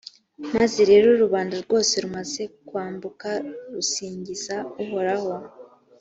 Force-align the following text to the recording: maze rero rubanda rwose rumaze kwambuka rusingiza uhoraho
maze 0.55 0.79
rero 0.91 1.07
rubanda 1.23 1.53
rwose 1.63 1.93
rumaze 2.03 2.43
kwambuka 2.67 3.29
rusingiza 3.73 4.55
uhoraho 4.83 5.31